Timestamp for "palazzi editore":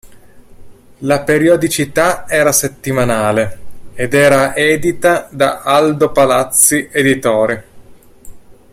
6.11-7.63